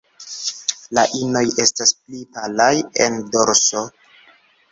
La 0.97 1.03
inoj 1.25 1.43
estas 1.65 1.91
pli 1.99 2.23
palaj 2.37 2.71
en 3.07 3.19
dorso. 3.37 3.87